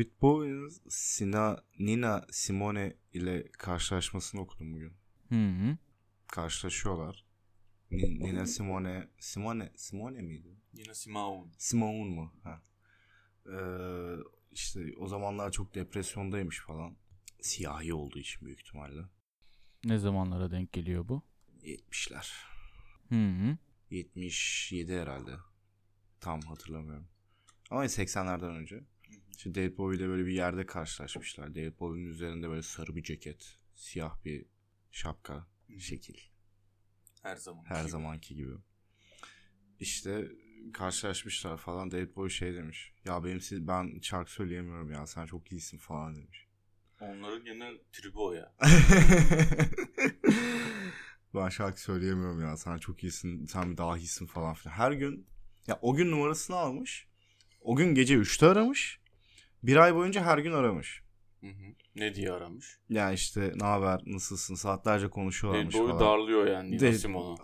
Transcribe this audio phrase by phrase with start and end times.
[0.00, 4.92] David Bowie'nin Sina, Nina Simone ile karşılaşmasını okudum bugün.
[5.28, 5.76] Hı hı.
[6.26, 7.24] Karşılaşıyorlar.
[7.90, 10.56] Ni- Nina Simone, Simone, Simone miydi?
[10.72, 11.52] Yine Simaun.
[11.58, 12.32] Simone mu?
[12.42, 12.62] Ha.
[13.46, 14.16] Ee,
[14.52, 16.96] işte o zamanlar çok depresyondaymış falan.
[17.40, 19.02] Siyahi olduğu için büyük ihtimalle.
[19.84, 21.22] Ne zamanlara denk geliyor bu?
[21.62, 22.32] 70'ler.
[23.08, 23.56] Hı hı.
[23.90, 25.32] 77 herhalde.
[26.20, 27.08] Tam hatırlamıyorum.
[27.70, 28.84] Ama 80'lerden önce.
[29.40, 31.54] İşte David Bowie ile böyle bir yerde karşılaşmışlar.
[31.54, 34.44] David Bowie'nin üzerinde böyle sarı bir ceket, siyah bir
[34.90, 35.46] şapka,
[35.78, 36.16] şekil.
[37.22, 37.64] Her zaman.
[37.64, 38.52] Her zamanki gibi.
[39.78, 40.28] İşte
[40.72, 41.90] karşılaşmışlar falan.
[41.90, 42.92] David Bowie şey demiş.
[43.04, 46.46] Ya benim siz, ben şarkı söyleyemiyorum ya sen çok iyisin falan demiş.
[47.00, 48.54] Onların gene tribi o ya.
[51.34, 54.74] ben şarkı söyleyemiyorum ya sen çok iyisin sen bir dahisin falan filan.
[54.74, 55.26] Her gün
[55.66, 57.08] ya o gün numarasını almış.
[57.60, 58.99] O gün gece 3'te aramış.
[59.62, 61.02] Bir ay boyunca her gün aramış.
[61.40, 61.74] Hı hı.
[61.96, 62.78] Ne diye aramış?
[62.88, 66.00] Ya işte ne haber nasılsın saatlerce konuşuyorlarmış Bowie falan.
[66.00, 67.36] darlıyor yani Nina David- Simone'u.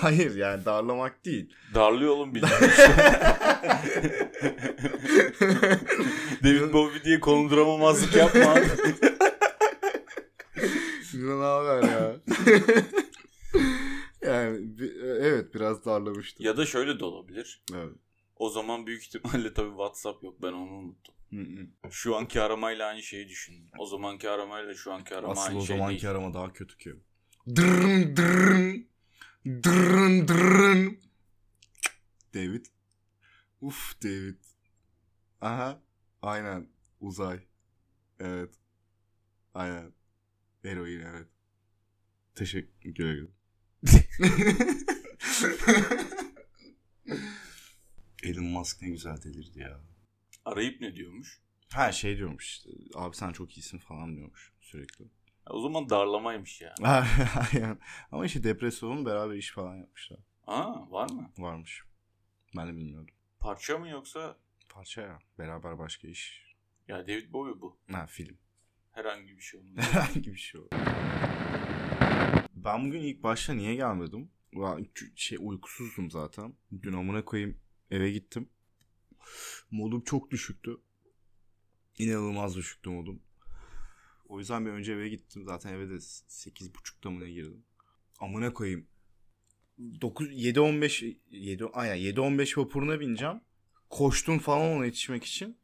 [0.00, 1.54] Hayır yani darlamak değil.
[1.74, 2.52] Darlıyor oğlum bildiğin.
[6.44, 8.54] David Bowie diye konduramamazlık yapma.
[11.10, 12.16] Sinan ne haber ya?
[14.32, 14.68] yani
[15.20, 16.46] evet biraz darlamıştım.
[16.46, 17.62] ya da şöyle de olabilir.
[17.74, 17.94] Evet.
[18.36, 20.42] O zaman büyük ihtimalle tabii WhatsApp yok.
[20.42, 21.14] Ben onu unuttum.
[21.90, 23.70] Şu anki aramayla aynı şeyi düşündüm.
[23.78, 26.10] O zamanki aramayla şu anki arama Asıl aynı o şey zamanki değil.
[26.10, 26.94] arama daha kötü ki.
[27.56, 28.88] Dırın dırın.
[29.46, 31.00] Dırın dırın.
[32.34, 32.66] David.
[33.60, 34.36] Uf David.
[35.40, 35.82] Aha.
[36.22, 36.68] Aynen.
[37.00, 37.40] Uzay.
[38.20, 38.54] Evet.
[39.54, 39.92] Aynen.
[40.64, 41.28] Eroin evet.
[42.34, 43.34] Teşekkür ederim.
[48.22, 49.80] Elon Musk ne güzel delirdi ya.
[50.50, 51.40] Arayıp ne diyormuş?
[51.72, 52.70] Ha şey diyormuş işte.
[52.94, 55.04] Abi sen çok iyisin falan diyormuş sürekli.
[55.04, 56.74] Ya o zaman darlamaymış ya.
[56.82, 57.78] Aynen.
[58.12, 60.18] Ama işte depresyonun beraber iş falan yapmışlar.
[60.46, 61.30] Aa var mı?
[61.38, 61.82] Varmış.
[62.56, 63.14] Ben de bilmiyordum.
[63.40, 64.38] Parça mı yoksa?
[64.68, 65.18] Parça ya.
[65.38, 66.54] Beraber başka iş.
[66.88, 67.78] Ya David Bowie bu.
[67.92, 68.38] Ha film.
[68.92, 69.84] Herhangi bir şey olmaz.
[69.92, 70.68] Herhangi bir şey oldu.
[72.54, 74.30] Ben bugün ilk başta niye gelmedim?
[75.16, 76.54] Şey uykusuzdum zaten.
[76.82, 77.60] Dün amına koyayım
[77.90, 78.48] eve gittim.
[79.70, 80.76] Modum çok düşüktü.
[81.98, 83.22] İnanılmaz düşüktü modum.
[84.28, 85.44] O yüzden bir önce eve gittim.
[85.44, 87.64] Zaten eve de 8.30'da mı ne girdim.
[88.20, 88.86] Amına koyayım.
[90.00, 93.40] 9 7 15 7 aynen 7 15 vapuruna bineceğim.
[93.90, 95.56] Koştum falan ona yetişmek için.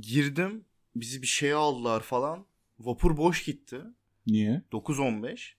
[0.00, 0.64] Girdim.
[0.96, 2.46] Bizi bir şeye aldılar falan.
[2.78, 3.80] Vapur boş gitti.
[4.26, 4.62] Niye?
[4.72, 5.54] 9-15.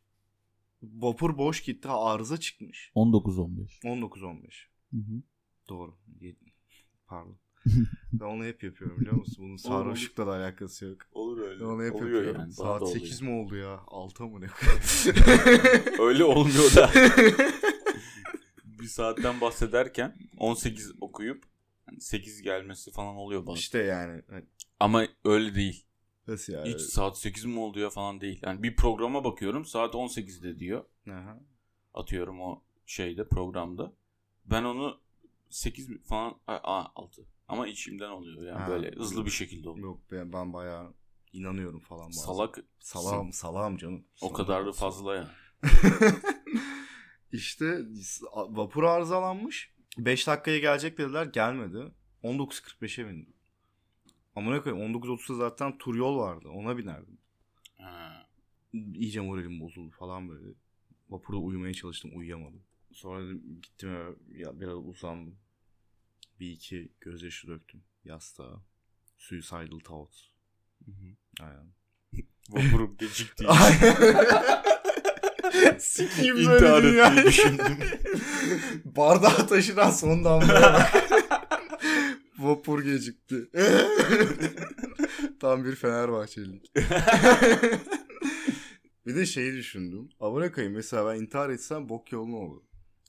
[0.84, 1.88] Vapur boş gitti.
[1.88, 2.92] Ha, arıza çıkmış.
[2.96, 3.80] 19-15.
[3.84, 4.68] 19-15.
[4.92, 5.22] Hı hı.
[5.69, 5.97] Doğru.
[7.07, 7.38] Pardon.
[8.13, 9.45] ben onu hep yapıyorum biliyor musun?
[9.45, 10.97] Bunun sarhoşlukla da alakası yok.
[11.11, 11.59] Olur öyle.
[11.59, 12.41] Ben onu hep Oluyor yapıyorum.
[12.41, 12.53] yani.
[12.53, 13.79] Saat da 8 mi oldu ya?
[13.88, 14.47] 6 mı ne?
[15.99, 16.91] öyle olmuyor da.
[18.65, 21.44] bir saatten bahsederken 18 okuyup
[21.99, 23.59] 8 gelmesi falan oluyor bazen.
[23.59, 24.21] işte yani.
[24.29, 24.45] Hani
[24.79, 25.85] Ama öyle değil.
[26.27, 26.69] Nasıl yani?
[26.69, 28.39] Hiç saat 8 mi oldu ya falan değil.
[28.44, 30.85] Yani bir programa bakıyorum saat 18'de diyor.
[31.09, 31.39] Aha.
[31.94, 33.94] Atıyorum o şeyde programda.
[34.45, 34.99] Ben onu
[35.50, 37.25] 8 mi- falan a, 6.
[37.47, 38.69] Ama içimden oluyor yani Ha.
[38.69, 39.88] böyle hızlı bir şekilde oluyor.
[39.88, 40.94] Yok ben, ben bayağı
[41.33, 42.22] inanıyorum falan bazen.
[42.22, 44.03] Salak Salam, salam canım.
[44.22, 44.33] o Salam.
[44.33, 45.31] kadar da fazla ya.
[47.31, 47.79] işte
[48.33, 49.75] vapur arızalanmış.
[49.97, 51.91] 5 dakikaya gelecek dediler gelmedi.
[52.23, 53.33] 19.45'e bindim.
[54.35, 56.50] Amına koyayım 19.30'da zaten tur yol vardı.
[56.50, 57.17] Ona binerdim.
[57.77, 58.27] Ha.
[58.73, 60.47] İyice moralim bozuldu falan böyle.
[61.09, 62.62] Vapurda uyumaya çalıştım uyuyamadım.
[62.95, 65.35] Sonra gittim eve ya biraz uzandım.
[66.39, 68.61] Bir iki gözyaşı döktüm yastığa.
[69.17, 70.22] Suicidal thoughts.
[70.85, 71.16] Hı hı.
[71.45, 71.73] Aynen.
[72.50, 73.45] Vapurum gecikti.
[75.80, 77.07] Sikiyim İntihar böyle ya.
[77.07, 77.77] etmeyi düşündüm.
[78.86, 80.94] Bardağı taşıran son damlaya bak.
[82.38, 83.50] Vapur gecikti.
[85.39, 86.75] Tam bir Fenerbahçelilik.
[89.07, 90.09] bir de şeyi düşündüm.
[90.19, 92.62] Abone koyayım mesela ben intihar etsem bok yoluna olur.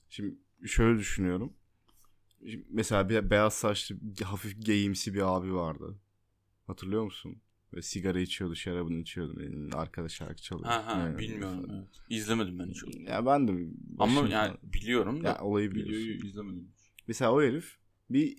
[0.09, 1.53] Şimdi şöyle düşünüyorum.
[2.39, 5.99] Şimdi mesela bir beyaz saçlı hafif geyimsi bir abi vardı.
[6.67, 7.41] Hatırlıyor musun?
[7.73, 9.41] Ve sigara içiyordu, şarabını içiyordu.
[9.41, 10.69] Elinin arkada şarkı çalıyor.
[10.69, 11.65] Ha ha Yani bilmiyorum.
[11.65, 11.77] falan.
[11.79, 11.87] Evet.
[12.09, 13.09] İzlemedim ben hiç onu.
[13.09, 13.67] Ya ben de
[13.99, 15.93] Ama yani biliyorum da ya olayı biliyorsun.
[15.93, 16.71] videoyu izlemedim.
[17.07, 17.77] Mesela o herif
[18.09, 18.37] bir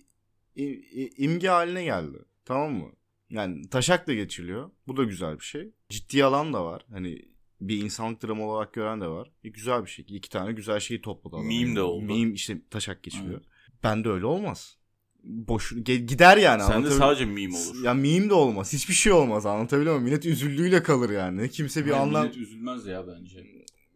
[0.57, 2.17] im- imge haline geldi.
[2.45, 2.91] Tamam mı?
[3.29, 4.71] Yani taşakla geçiliyor.
[4.87, 5.71] Bu da güzel bir şey.
[5.89, 6.85] Ciddi alan da var.
[6.91, 7.21] Hani
[7.61, 9.31] bir insanlık dramı olarak gören de var.
[9.43, 10.05] E, güzel bir şey.
[10.09, 11.47] İki tane güzel şeyi topladı adam.
[11.47, 12.05] Meme de oldu.
[12.05, 13.41] Meme işte taşak geçiliyor.
[13.83, 14.77] Ben de öyle olmaz.
[15.23, 16.63] boş gider yani.
[16.63, 17.83] Sen de sadece meme olur.
[17.83, 18.73] Ya meme de olmaz.
[18.73, 19.45] Hiçbir şey olmaz.
[19.45, 20.05] Anlatabiliyor muyum?
[20.05, 21.49] Millet üzüldüğüyle kalır yani.
[21.49, 22.23] Kimse bir anlam...
[22.23, 23.45] Millet üzülmez ya bence.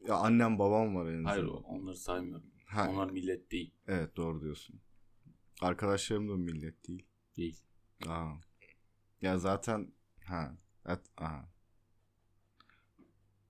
[0.08, 1.24] Ya annem babam var en.
[1.24, 2.46] Hayır onları saymıyorum.
[2.66, 3.74] Ha, Onlar millet değil.
[3.88, 4.76] Evet doğru diyorsun.
[5.62, 7.06] Arkadaşlarım da millet değil.
[7.38, 7.60] Değil.
[8.08, 8.32] Aa.
[9.22, 9.88] Ya zaten
[10.26, 10.58] ha.
[10.86, 11.53] Evet, aha.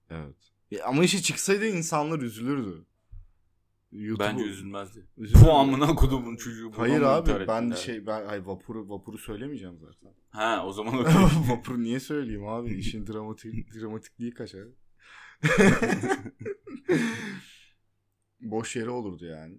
[0.10, 0.36] Evet.
[0.72, 2.86] Ya ama işe çıksaydı insanlar üzülürdü.
[3.92, 5.08] YouTube'u- Bence üzülmezdi.
[5.18, 6.72] Bu amına kodumun çocuğu.
[6.78, 7.76] Hayır abi ben ettiler?
[7.76, 10.14] şey ben hayır vapuru vapuru söylemeyeceğim zaten.
[10.30, 11.14] Ha o zaman okey.
[11.50, 12.74] vapuru niye söyleyeyim abi?
[12.74, 14.68] İşin dramatik dramatikliği kaçar.
[18.42, 19.58] Boş yere olurdu yani.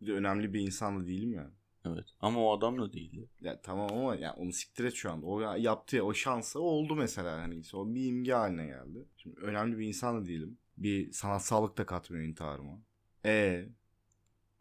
[0.00, 1.50] Bir de önemli bir insan da değilim ya.
[1.84, 2.04] Evet.
[2.20, 3.28] Ama o adam da değildi.
[3.40, 5.26] Ya tamam ama ya onu siktir et şu anda.
[5.26, 9.08] O ya- yaptığı o şansı oldu mesela hani o bir imge haline geldi.
[9.16, 10.58] Şimdi önemli bir insan da değilim.
[10.76, 12.80] Bir sanatsallık da katmıyor intiharıma.
[13.24, 13.68] E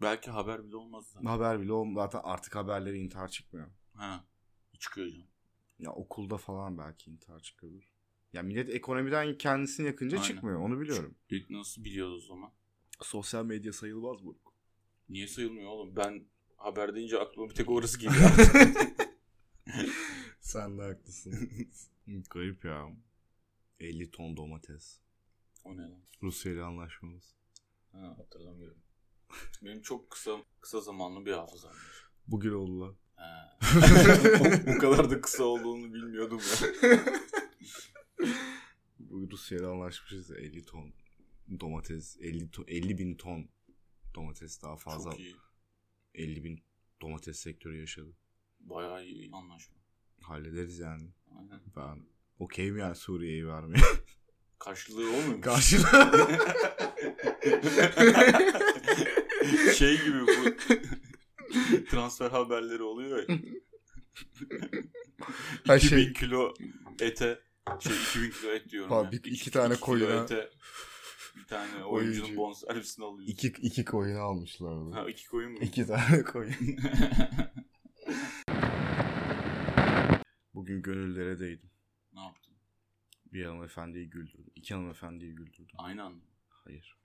[0.01, 1.25] Belki haber bile olmaz zaten.
[1.25, 3.67] haber bile olm zaten artık haberleri intihar çıkmıyor.
[3.93, 4.25] Ha.
[4.79, 5.27] Çıkıyor canım.
[5.79, 7.93] Ya okulda falan belki intihar çıkabilir.
[8.33, 10.27] Ya millet ekonomiden kendisini yakınca Aynen.
[10.27, 11.15] çıkmıyor onu biliyorum.
[11.29, 12.51] İlk nasıl biliyordu o zaman?
[13.01, 14.37] Sosyal medya sayılmaz bu.
[15.09, 15.95] Niye sayılmıyor oğlum?
[15.95, 16.25] Ben
[16.59, 18.31] haber deyince aklıma bir tek orası geliyor.
[20.39, 21.49] Sen de haklısın.
[22.29, 22.87] Garip ya.
[23.79, 24.99] 50 ton domates.
[25.63, 26.01] o ne lan?
[26.21, 27.35] Rusya ile anlaşmamız.
[27.91, 28.81] Ha hatırlamıyorum.
[29.61, 32.09] Benim çok kısa kısa zamanlı bir hafızam var.
[32.27, 32.95] Bugün oldu lan.
[34.75, 36.99] O kadar da kısa olduğunu bilmiyordum ya.
[38.99, 40.93] Bu Rusya ile anlaşmışız ya 50 ton
[41.59, 43.49] domates 50 ton, 50 bin ton
[44.15, 45.35] domates daha fazla Çok iyi.
[46.13, 46.63] 50 bin
[47.01, 48.13] domates sektörü yaşadı.
[48.59, 49.75] Bayağı iyi anlaşma.
[50.21, 51.09] Hallederiz yani.
[51.39, 51.61] Aynen.
[51.75, 52.05] Ben
[52.39, 53.81] okeyim yani Suriye'yi vermeye.
[54.59, 55.41] Karşılığı o muymuş?
[55.45, 56.37] Karşılığı.
[59.77, 60.55] şey gibi bu
[61.89, 63.37] transfer haberleri oluyor ya.
[65.67, 66.53] Ha 2000 şey- kilo
[67.01, 67.39] ete
[67.79, 69.09] şey 2000 kilo et diyorum Ha, ya.
[69.13, 70.49] iki İki- tane koyuna- ete
[71.39, 72.37] bir tane oyuncunun Oyuncu.
[72.37, 73.33] bonservisini alıyorsun.
[73.33, 74.91] iki, iki koyun almışlardı.
[74.91, 75.57] Ha iki koyun mu?
[75.61, 76.53] İki tane koyun.
[80.53, 81.69] Bugün gönüllere değdim.
[82.13, 82.53] ne yaptın?
[83.33, 84.51] Bir hanımefendiyi güldürdüm.
[84.55, 85.75] İki hanımefendiyi güldürdüm.
[85.77, 86.23] Aynı anda.
[86.49, 86.97] Hayır.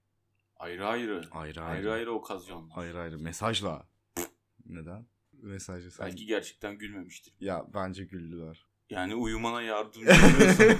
[0.56, 1.24] Ayrı ayrı.
[1.30, 1.62] Ayrı ayrı.
[1.62, 2.76] Ayrı ayrı okazyonlar.
[2.76, 3.18] Ayrı ayrı.
[3.18, 3.88] Mesajla.
[4.66, 5.06] Neden?
[5.32, 6.06] Mesajla sen.
[6.06, 7.34] Belki gerçekten gülmemiştir.
[7.40, 8.66] Ya bence güldüler.
[8.90, 10.76] Yani uyumana yardımcı oluyorsan.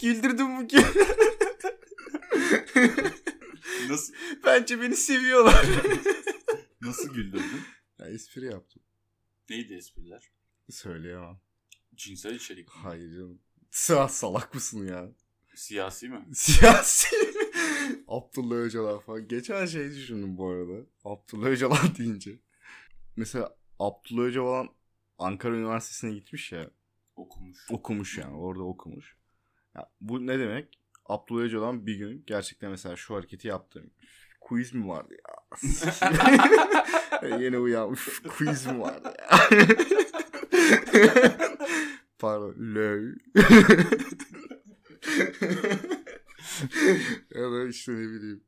[0.00, 0.84] Güldürdüm bugün.
[3.90, 4.14] nasıl,
[4.70, 5.66] Bence beni seviyorlar.
[6.82, 7.60] nasıl güldürdün?
[7.98, 8.82] ya espri yaptım.
[9.50, 10.30] Neydi espriler?
[10.70, 11.40] Söyleyemem.
[11.94, 12.74] Cinsel içerik mi?
[12.82, 13.40] Hayır canım.
[13.70, 15.08] Sağ salak mısın ya?
[15.54, 16.24] Siyasi mi?
[16.34, 17.16] Siyasi.
[18.08, 19.28] Abdullah Öcalan falan.
[19.28, 20.86] Geçen şey düşündüm bu arada.
[21.04, 22.38] Abdullah Öcalan deyince.
[23.16, 24.68] Mesela Abdullah Öcalan
[25.18, 26.70] Ankara Üniversitesi'ne gitmiş ya.
[27.16, 27.58] Okumuş.
[27.70, 28.36] Okumuş yani.
[28.36, 29.16] Orada okumuş.
[29.74, 30.78] Ya, bu ne demek?
[31.06, 33.90] Abdullah Öcalan bir gün gerçekten mesela şu hareketi yaptı.
[34.50, 35.34] Quiz mi vardı ya?
[37.40, 38.22] Yeni uyanmış.
[38.36, 39.38] Quiz mi vardı ya?
[42.18, 42.54] Pardon.
[42.58, 43.14] Löv.
[47.34, 48.44] ya da işte ne bileyim.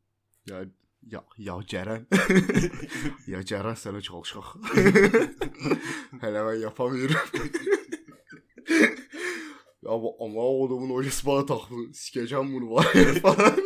[0.47, 0.65] Ya
[1.03, 2.07] ya, ya Ceren.
[3.27, 4.45] ya Ceren sana çalışak.
[6.21, 7.17] Hele ben yapamıyorum.
[9.83, 11.75] ya bu ama o adamın hocası bana taktı.
[11.93, 12.87] Sikeceğim bunu var
[13.23, 13.57] falan.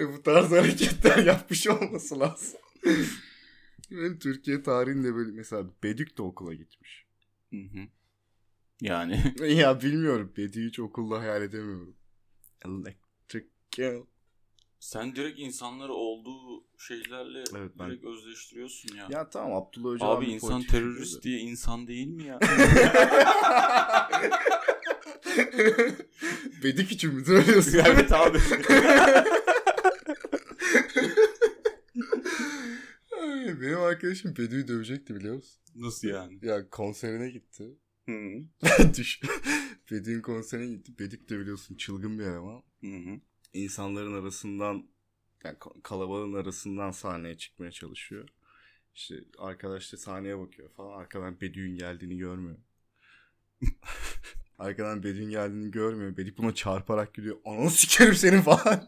[0.00, 2.60] hani bu tarz hareketler yapmış olması lazım.
[3.90, 7.06] Benim Türkiye tarihinde böyle mesela Bedük de okula gitmiş.
[7.50, 7.80] Hı hı.
[8.80, 10.32] Yani ya bilmiyorum.
[10.36, 11.96] Bedük'ü hiç okulda hayal edemiyorum.
[12.64, 14.02] Electric Girl.
[14.80, 19.06] sen direkt insanları olduğu şeylerle Evet, ben- direkt özleştiriyorsun ya.
[19.10, 22.40] Ya tamam Abdullah Öcalan Abi insan terörist diye insan değil mi ya?
[26.64, 27.78] Bedük için mi söylüyorsun?
[27.86, 28.38] evet abi.
[33.50, 35.62] Ay, Benim arkadaşım Bedü'yü dövecekti biliyor musun?
[35.74, 36.38] Nasıl yani?
[36.42, 37.78] Ya konserine gitti.
[38.08, 38.44] Hı
[38.96, 39.20] Düş.
[39.90, 40.98] Bedü'nün konserine gitti.
[40.98, 42.62] Bedük de biliyorsun çılgın bir eleman.
[42.84, 42.86] hı.
[42.96, 43.20] hı.
[43.52, 44.86] İnsanların arasından
[45.44, 48.28] yani ka- kalabalığın arasından sahneye çıkmaya çalışıyor.
[48.94, 50.98] İşte arkadaş da sahneye bakıyor falan.
[51.00, 52.58] Arkadan Bedü'nün geldiğini görmüyor.
[54.58, 56.16] Arkadan Bedü'nün geldiğini görmüyor.
[56.16, 57.36] Bedük buna çarparak gidiyor.
[57.44, 58.86] Ananı sikerim senin falan.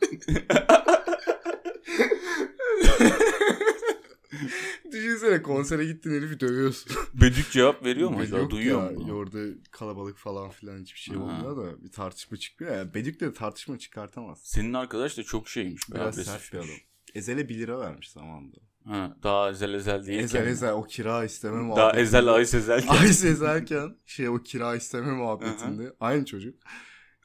[4.92, 6.92] Düşünsene konsere gittin herifi dövüyorsun.
[7.14, 8.18] Bedük cevap veriyor mu?
[8.20, 8.50] Acaba?
[8.50, 9.12] Duyuyor ya, mu?
[9.12, 9.38] Orada
[9.70, 11.22] kalabalık falan filan hiçbir şey Ha.
[11.22, 12.76] olmuyor da bir tartışma çıkmıyor.
[12.76, 14.40] Yani Bedük de tartışma çıkartamaz.
[14.44, 15.82] Senin arkadaş da çok şeymiş.
[15.94, 16.68] Biraz sert bir adam.
[17.14, 18.56] Ezel'e 1 lira vermiş zamanında.
[18.86, 20.20] Ha, daha ezel ezel değil.
[20.20, 22.02] Ezel Ezel o kira isteme Daha muhabbetinde.
[22.02, 22.84] ezel ayız ezel.
[22.88, 25.92] Ayse Ezelken şey o kira isteme muhabbetinde.
[26.00, 26.54] Aynı çocuk.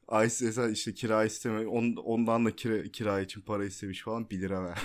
[0.07, 4.41] Ayse Ezel işte kira isteme on, ondan da kira, kira için para istemiş falan 1
[4.41, 4.77] lira ver.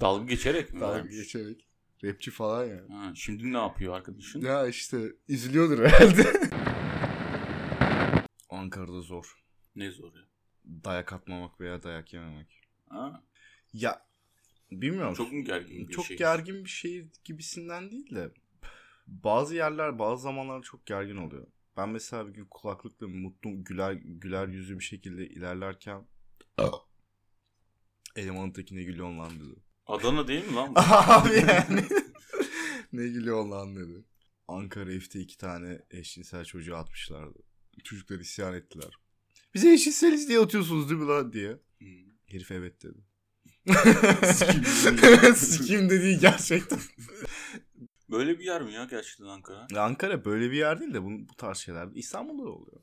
[0.00, 0.80] Dalga geçerek mi?
[0.80, 1.16] Dalga vermiş?
[1.16, 1.66] geçerek.
[2.04, 2.80] Rapçi falan ya.
[2.90, 4.40] Ha, şimdi ne yapıyor arkadaşın?
[4.40, 6.32] Ya işte üzülüyordur herhalde.
[8.50, 9.44] Ankara'da zor.
[9.76, 10.22] Ne zor ya.
[10.64, 12.60] Dayak atmamak veya dayak yememek.
[12.88, 13.22] Ha,
[13.72, 14.06] Ya
[14.72, 15.14] bilmiyorum.
[15.14, 16.16] çok mu gergin bir çok şey?
[16.16, 18.30] gergin bir şehir gibisinden değil de
[19.06, 21.46] bazı yerler bazı zamanlar çok gergin oluyor.
[21.76, 26.06] Ben mesela bir gün kulaklıkla mutlu güler güler yüzlü bir şekilde ilerlerken
[28.16, 29.60] elemanın tekine gülüyor lan dedi.
[29.86, 30.80] Adana değil mi lan bu?
[30.80, 31.84] Abi yani.
[32.92, 34.04] ne gülüyor lan dedi.
[34.48, 37.38] Ankara F'te iki tane eşcinsel çocuğu atmışlardı.
[37.84, 38.90] Çocuklar isyan ettiler.
[39.54, 41.58] Bize eşcinseliz diye atıyorsunuz değil mi lan diye.
[41.78, 41.88] Hmm.
[42.26, 42.98] Herif evet dedi.
[44.24, 44.62] Sikim
[45.02, 45.36] dedi.
[45.36, 46.78] Sikim dediği gerçekten.
[48.10, 49.66] Böyle bir yer mi ya gerçekten Ankara?
[49.70, 52.80] Ya Ankara böyle bir yer değil de bu, bu tarz şeyler İstanbul'da da oluyor.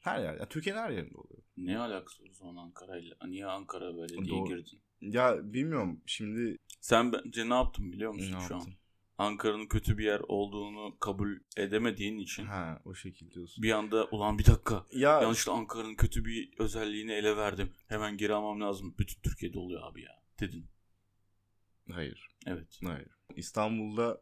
[0.00, 0.34] Her yer.
[0.34, 1.42] Ya Türkiye'nin her yerinde oluyor.
[1.56, 3.16] Ne alakası o zaman Ankara'yla?
[3.26, 4.48] Niye Ankara böyle diye Doğru.
[4.48, 4.80] girdin?
[5.00, 8.58] Ya bilmiyorum şimdi Sen bence ne yaptın biliyor musun ne şu an?
[8.58, 8.74] yaptım?
[9.18, 13.62] Ankara'nın kötü bir yer olduğunu kabul edemediğin için Ha o şekilde diyorsun.
[13.62, 17.72] bir anda ulan bir dakika Ya yanlışlıkla Ankara'nın kötü bir özelliğini ele verdim.
[17.88, 18.94] Hemen geri almam lazım.
[18.98, 20.66] Bütün Türkiye'de oluyor abi ya dedin.
[21.92, 22.28] hayır.
[22.46, 22.80] Evet.
[22.84, 23.08] Hayır.
[23.36, 24.20] İstanbul'da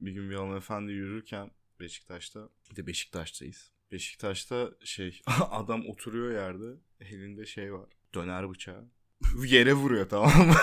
[0.00, 1.50] bir gün bir hanımefendi yürürken
[1.80, 3.72] Beşiktaş'ta bir de Beşiktaş'tayız.
[3.92, 7.88] Beşiktaş'ta şey adam oturuyor yerde elinde şey var.
[8.14, 8.88] Döner bıçağı.
[9.46, 10.54] Yere vuruyor tamam mı?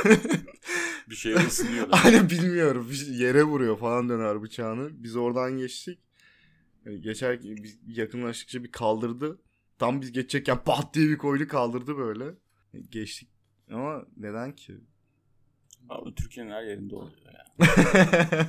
[1.10, 1.88] Bir şey ısınıyor.
[1.92, 5.04] Hani bilmiyorum şey- yere vuruyor falan döner bıçağını.
[5.04, 6.00] Biz oradan geçtik.
[6.86, 9.42] Yani geçerken biz yakınlaştıkça bir kaldırdı.
[9.80, 12.26] Tam biz geçecekken pat diye bir koydu kaldırdı böyle.
[12.90, 13.30] Geçtik.
[13.72, 14.78] Ama neden ki?
[15.90, 17.46] Abi Türkiye'nin her yerinde oluyor ya.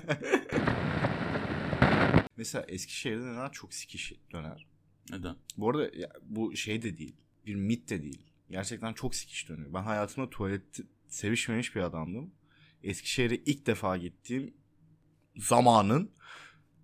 [2.36, 4.66] Mesela Eskişehir'de neden çok sikiş döner?
[5.10, 5.36] Neden?
[5.56, 7.16] Bu arada ya, bu şey de değil.
[7.46, 8.27] Bir mit de değil.
[8.50, 9.74] Gerçekten çok sikiş dönüyor.
[9.74, 10.62] Ben hayatımda tuvalet
[11.08, 12.30] sevişmemiş bir adamdım.
[12.82, 14.54] Eskişehir'e ilk defa gittiğim
[15.36, 16.10] zamanın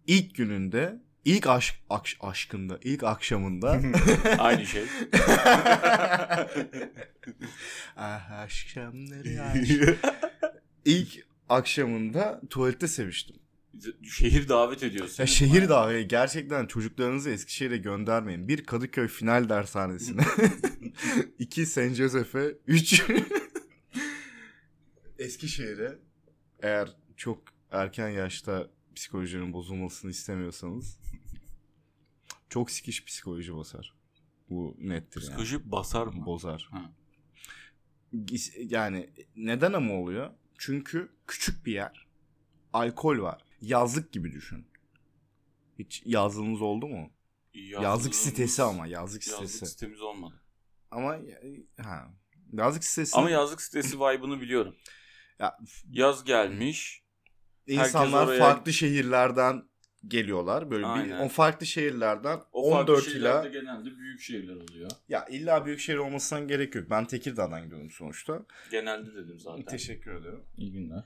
[0.06, 3.80] ilk gününde ilk aşk akş- aşkında ilk akşamında
[4.38, 4.85] Aynı şey.
[7.97, 9.99] ah akşamları aşk.
[10.85, 13.37] ilk akşamında tuvalette seviştim.
[14.02, 15.23] Şehir davet ediyorsun.
[15.23, 18.49] Ya şehir dahi gerçekten çocuklarınızı Eskişehir'e göndermeyin.
[18.49, 20.25] Bir Kadıköy final dershanesine.
[21.38, 21.95] iki St.
[21.95, 22.59] Joseph'e.
[22.66, 23.02] Üç
[25.19, 25.99] Eskişehir'e.
[26.62, 30.99] Eğer çok erken yaşta psikolojinin bozulmasını istemiyorsanız
[32.49, 33.95] çok sikiş psikoloji basar.
[34.50, 35.28] Bu nettir yani.
[35.28, 36.26] Psikoloji basar mı?
[36.26, 36.69] Bozar.
[36.71, 36.93] Ha.
[38.59, 40.31] Yani neden ama oluyor?
[40.59, 42.07] Çünkü küçük bir yer.
[42.73, 43.44] Alkol var.
[43.68, 44.66] Yazlık gibi düşün.
[45.78, 47.11] Hiç yazlığınız oldu mu?
[47.54, 49.42] Yazlık sitesi ama yazlık sitesi.
[49.42, 50.35] Yazlık sitemiz olmadı.
[50.90, 51.16] Ama
[51.83, 52.11] ha.
[52.52, 53.16] Yazlık sitesi.
[53.16, 54.76] Ama yazlık sitesi vibe'ını biliyorum.
[55.38, 55.59] Ya,
[55.90, 57.02] Yaz gelmiş.
[57.66, 59.62] insanlar oraya- farklı şehirlerden
[60.09, 60.71] geliyorlar.
[60.71, 61.21] Böyle bir, Aynen.
[61.21, 64.90] o farklı şehirlerden O farklı 14 şehirlerde ila genelde büyük şehirler oluyor.
[65.09, 66.90] ya illa büyük şehir olmasına gerek yok.
[66.90, 68.47] Ben Tekirdağ'dan gidiyorum sonuçta.
[68.71, 69.64] Genelde dedim zaten.
[69.64, 70.42] Teşekkür ederim.
[70.56, 71.04] İyi günler.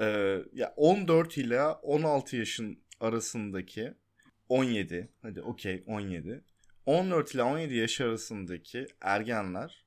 [0.00, 3.94] Ee, ya 14 ila 16 yaşın arasındaki
[4.48, 6.44] 17 hadi okey 17
[6.86, 9.84] 14 ile 17 yaş arasındaki ergenler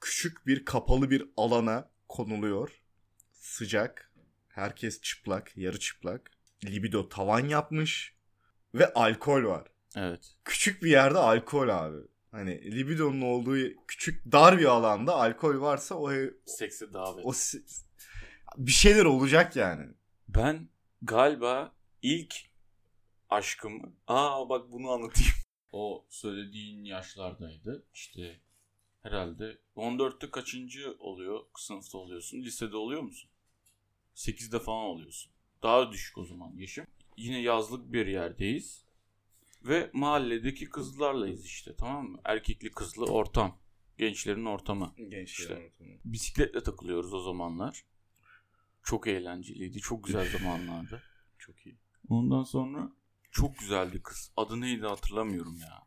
[0.00, 2.82] küçük bir kapalı bir alana konuluyor.
[3.32, 4.12] Sıcak,
[4.48, 6.30] herkes çıplak, yarı çıplak.
[6.64, 8.14] Libido tavan yapmış
[8.74, 9.68] ve alkol var.
[9.96, 10.34] Evet.
[10.44, 11.98] Küçük bir yerde alkol abi.
[12.30, 13.56] Hani libidonun olduğu
[13.88, 16.10] küçük dar bir alanda alkol varsa o
[16.46, 17.24] Sekse davet.
[17.24, 17.32] o
[18.56, 19.86] bir şeyler olacak yani.
[20.28, 20.68] Ben
[21.02, 22.34] galiba ilk
[23.30, 23.92] aşkımı...
[24.06, 25.32] Aa bak bunu anlatayım.
[25.72, 27.86] O söylediğin yaşlardaydı.
[27.94, 28.40] İşte
[29.02, 31.40] herhalde 14'te kaçıncı oluyor?
[31.56, 32.42] Sınıfta oluyorsun.
[32.42, 33.30] Lisede oluyor musun?
[34.14, 35.32] 8'de falan oluyorsun.
[35.62, 36.86] Daha düşük o zaman yaşım.
[37.16, 38.84] Yine yazlık bir yerdeyiz.
[39.64, 42.20] Ve mahalledeki kızlarlayız işte tamam mı?
[42.24, 43.58] Erkekli kızlı ortam.
[43.98, 44.94] Gençlerin ortamı.
[45.08, 45.58] Gençler
[46.04, 47.84] Bisikletle takılıyoruz o zamanlar.
[48.82, 49.78] Çok eğlenceliydi.
[49.78, 51.02] Çok güzel zamanlardı.
[51.38, 51.78] Çok iyi.
[52.08, 52.92] Ondan sonra
[53.30, 54.32] çok güzeldi kız.
[54.36, 55.82] Adı neydi hatırlamıyorum ya.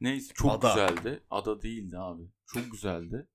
[0.00, 0.68] Neyse çok Ada.
[0.68, 1.22] güzeldi.
[1.30, 2.22] Ada değildi abi.
[2.46, 3.28] Çok güzeldi.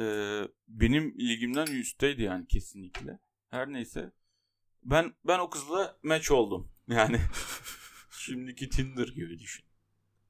[0.00, 3.18] Ee, benim ligimden üstteydi yani kesinlikle.
[3.50, 4.12] Her neyse.
[4.82, 6.70] Ben ben o kızla match oldum.
[6.88, 7.20] Yani
[8.10, 9.64] şimdiki Tinder gibi düşün.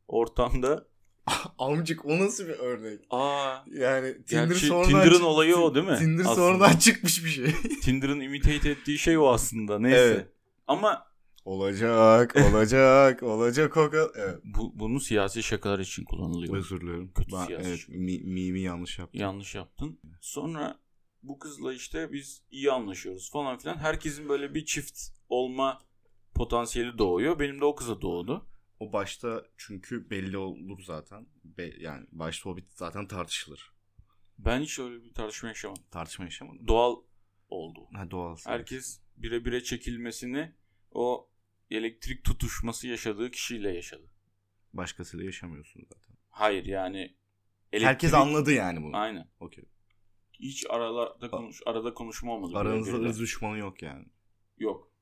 [0.08, 0.88] Ortamda
[1.58, 3.00] Amcık o nasıl bir örnek?
[3.10, 5.98] aa Yani Tinder Gerçi sonradan Tinder'ın çık- olayı o değil mi?
[5.98, 6.34] Tinder Aslında.
[6.36, 7.54] sonradan çıkmış bir şey.
[7.82, 9.78] Tinder'ın imitate ettiği şey o aslında.
[9.78, 9.98] Neyse.
[9.98, 10.28] Evet.
[10.66, 11.06] Ama
[11.44, 14.10] olacak, olacak, olacak o kadar.
[14.16, 14.38] Evet.
[14.44, 16.56] bu, bunu siyasi şakalar için kullanılıyor.
[16.56, 17.12] Özür dilerim.
[17.14, 17.68] Kötü ben, siyasi.
[17.68, 19.20] evet, mi, mimi yanlış yaptım.
[19.20, 20.00] Yanlış yaptın.
[20.20, 20.78] Sonra
[21.22, 23.76] bu kızla işte biz iyi anlaşıyoruz falan filan.
[23.76, 25.82] Herkesin böyle bir çift olma
[26.34, 27.38] potansiyeli doğuyor.
[27.38, 28.46] Benim de o kıza doğdu.
[28.80, 31.26] O başta çünkü belli olur zaten.
[31.44, 33.72] Be- yani başta o bir zaten tartışılır.
[34.38, 35.84] Ben hiç öyle bir tartışma yaşamadım.
[35.90, 36.68] Tartışma yaşamadın.
[36.68, 36.96] Doğal
[37.48, 37.88] oldu.
[37.92, 38.36] Ha doğal.
[38.44, 40.52] Herkes bire bire çekilmesini
[40.90, 41.30] o
[41.70, 44.10] elektrik tutuşması yaşadığı kişiyle yaşadı.
[44.72, 46.16] Başkasıyla yaşamıyorsun zaten.
[46.30, 47.16] Hayır yani
[47.72, 48.96] elektrik- Herkes anladı yani bunu.
[48.96, 49.28] Aynen.
[49.40, 49.64] Okey.
[50.32, 52.58] Hiç aralarda konuş arada konuşma olmadı.
[52.58, 54.06] Aranızda ırz düşmanı yok yani.
[54.58, 54.92] Yok.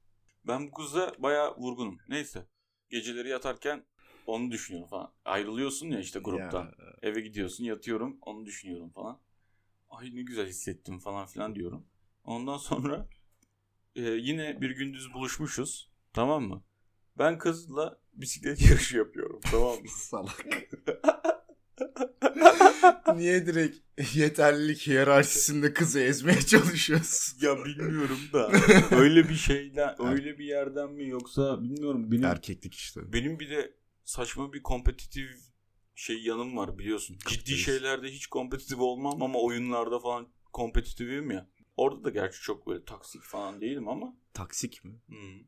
[0.47, 1.99] Ben bu kıza bayağı vurgunum.
[2.09, 2.47] Neyse.
[2.91, 3.85] Geceleri yatarken
[4.27, 5.13] onu düşünüyorum falan.
[5.25, 6.59] Ayrılıyorsun ya işte grupta.
[6.59, 9.21] Ya, Eve gidiyorsun yatıyorum onu düşünüyorum falan.
[9.91, 11.87] Ay ne güzel hissettim falan filan diyorum.
[12.25, 13.09] Ondan sonra
[13.97, 15.91] e, yine bir gündüz buluşmuşuz.
[16.13, 16.65] Tamam mı?
[17.19, 19.41] Ben kızla bisiklet yarışı yapıyorum.
[19.51, 19.89] Tamam mı?
[19.89, 20.47] Salak.
[23.15, 23.77] Niye direkt
[24.15, 27.47] yeterlilik hiyerarşisinde kızı ezmeye çalışıyorsun?
[27.47, 28.51] ya bilmiyorum da
[28.97, 33.13] öyle bir şeyden öyle bir yerden mi yoksa bilmiyorum benim Erkeklik işte.
[33.13, 33.75] benim bir de
[34.05, 35.31] saçma bir kompetitif
[35.95, 37.19] şey yanım var biliyorsun.
[37.27, 41.47] Ciddi şeylerde hiç kompetitif olmam ama oyunlarda falan kompetitifim ya.
[41.77, 44.93] Orada da gerçi çok böyle toksik falan değilim ama Taksik mi?
[45.07, 45.41] hmm,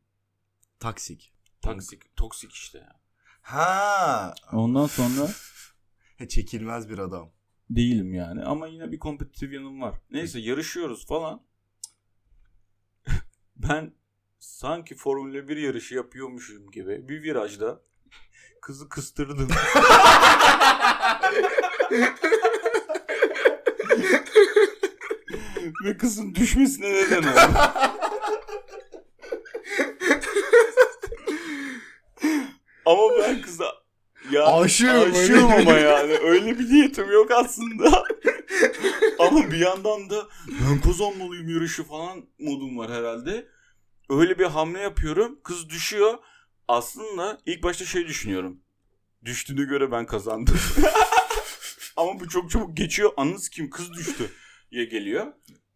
[0.81, 1.33] Taksik.
[1.62, 3.00] toksik toksik işte ya.
[3.40, 4.35] Ha.
[4.52, 5.28] Ondan sonra
[6.17, 7.33] He, çekilmez bir adam.
[7.71, 9.95] Değilim yani ama yine bir kompetitif yanım var.
[10.11, 11.43] Neyse yarışıyoruz falan.
[13.57, 13.93] ben
[14.39, 17.83] sanki Formula 1 yarışı yapıyormuşum gibi bir virajda
[18.63, 19.49] kızı kıstırdım.
[25.85, 27.59] Ve kızın düşmesine neden oldu.
[32.87, 33.75] ama ben kıza
[34.37, 38.05] ya Aşığım, aşığım ama yani öyle bir niyetim yok aslında.
[39.19, 43.47] ama bir yandan da ben kazanmalıyım yarışı falan modum var herhalde.
[44.11, 45.39] Öyle bir hamle yapıyorum.
[45.45, 46.15] Kız düşüyor.
[46.69, 48.61] Aslında ilk başta şey düşünüyorum.
[49.25, 50.59] Düştüğüne göre ben kazandım.
[51.97, 53.13] ama bu çok çabuk geçiyor.
[53.17, 53.71] Anınız kim?
[53.71, 54.31] Kız düştü
[54.71, 55.27] diye geliyor.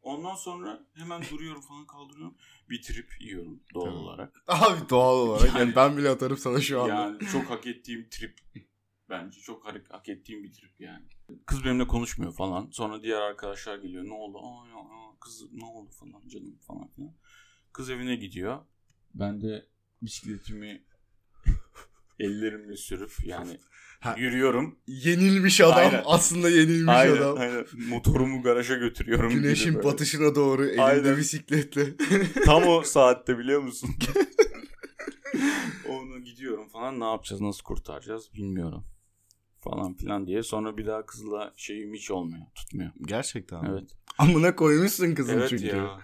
[0.02, 2.36] Ondan sonra hemen duruyorum falan kaldırıyorum.
[2.70, 4.00] Bir trip yiyorum doğal Tamam.
[4.02, 4.42] olarak.
[4.46, 5.46] Abi doğal olarak.
[5.48, 6.94] Yani, Yani- ben bile atarım sana şu anda.
[6.94, 8.38] Yani çok hak ettiğim trip.
[9.08, 11.04] Bence çok hak, hak ettiğim bir trip yani.
[11.46, 12.68] Kız benimle konuşmuyor falan.
[12.72, 14.04] Sonra diğer arkadaşlar geliyor.
[14.04, 14.38] Ne oldu?
[14.38, 17.14] Aa, ya, aa, kız ne oldu falan canım falan filan.
[17.72, 18.58] Kız evine gidiyor.
[19.14, 19.66] Ben de
[20.02, 20.84] bisikletimi
[22.20, 23.58] ellerimle sürüp yani
[24.00, 24.14] Ha.
[24.18, 24.78] yürüyorum.
[24.86, 25.76] Yenilmiş adam.
[25.76, 26.02] Aynen.
[26.06, 27.38] Aslında yenilmiş Aynen, adam.
[27.38, 27.66] aynen.
[27.88, 29.30] Motorumu garaja götürüyorum.
[29.30, 31.16] Güneşin batışına doğru elinde Aynen.
[31.16, 31.96] bisikletle.
[32.44, 33.90] Tam o saatte biliyor musun?
[35.88, 38.84] Ona gidiyorum falan ne yapacağız nasıl kurtaracağız bilmiyorum.
[39.60, 40.42] Falan filan diye.
[40.42, 42.42] Sonra bir daha kızla şeyim hiç olmuyor.
[42.54, 42.90] Tutmuyor.
[43.06, 43.64] Gerçekten.
[43.64, 43.90] Evet.
[44.18, 45.66] Amına koymuşsun kızın evet çünkü.
[45.66, 46.00] ya.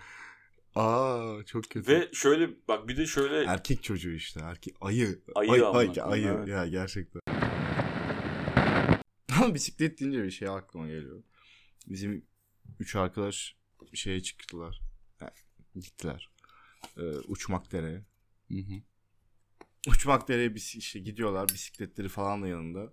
[0.77, 1.93] Aa çok kötü.
[1.93, 4.41] Ve şöyle bak bir de şöyle Erkek çocuğu işte.
[4.41, 5.23] Erkek ayı.
[5.35, 6.27] Ayı ay, ay, ayı.
[6.27, 6.49] evet.
[6.49, 7.21] Ya gerçekten.
[9.37, 11.23] Ama bisiklet deyince bir şey aklıma geliyor.
[11.87, 12.27] Bizim
[12.81, 13.57] üç arkadaş
[13.93, 14.81] bir şeye çıktılar.
[15.19, 15.31] Ha,
[15.75, 16.31] gittiler.
[16.97, 18.05] Ee, uçmak dereye.
[18.51, 18.83] Hı hı.
[19.89, 21.49] Uçmak dereye bis işte gidiyorlar.
[21.49, 22.93] Bisikletleri falan da yanında.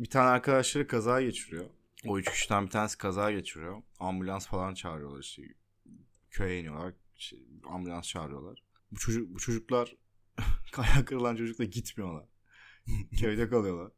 [0.00, 1.64] Bir tane arkadaşları kaza geçiriyor.
[2.06, 3.82] O üç kişiden bir tanesi kaza geçiriyor.
[4.00, 5.42] Ambulans falan çağırıyorlar işte.
[6.34, 6.94] Köye iniyorlar.
[7.16, 8.62] işte ambulans çağırıyorlar.
[8.90, 9.96] Bu çocuk bu çocuklar
[10.76, 12.24] ayağı kırılan çocukla gitmiyorlar.
[13.20, 13.92] Köyde kalıyorlar.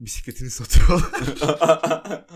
[0.00, 1.10] Bisikletini satıyorlar.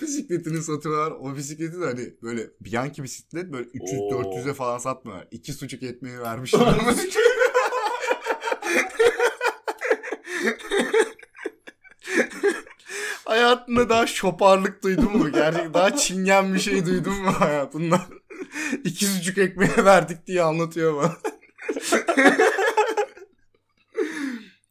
[0.00, 1.10] bisikletini satıyorlar.
[1.10, 5.28] O bisikleti de hani böyle Bianchi bisiklet böyle 300-400'e falan satmıyorlar.
[5.30, 6.78] İki sucuk ekmeği vermişler.
[13.50, 15.32] Hayatında daha şoparlık duydun mu?
[15.32, 18.00] Gerçekten daha çingen bir şey duydun mu hayatında?
[18.84, 21.16] İki sucuk ekmeğe verdik diye anlatıyor bana.